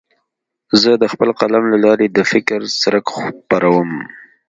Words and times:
زه 0.81 0.91
د 1.01 1.05
خپل 1.13 1.29
قلم 1.39 1.63
له 1.73 1.77
لارې 1.85 2.07
د 2.09 2.19
فکر 2.31 2.59
څرک 2.81 3.05
خپروم. 3.25 3.91